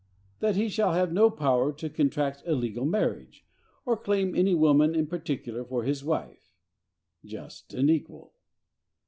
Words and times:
That 0.39 0.55
he 0.55 0.67
shall 0.67 0.93
have 0.93 1.13
no 1.13 1.29
power 1.29 1.71
to 1.73 1.87
contract 1.87 2.41
a 2.47 2.53
legal 2.55 2.85
marriage, 2.85 3.45
or 3.85 3.95
claim 3.95 4.33
any 4.33 4.55
woman 4.55 4.95
in 4.95 5.05
particular 5.05 5.63
for 5.63 5.83
his 5.83 6.03
wife.—Just 6.03 7.75
and 7.75 7.87
equal! 7.87 8.33